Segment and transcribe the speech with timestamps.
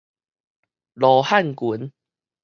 [0.95, 1.93] 羅漢拳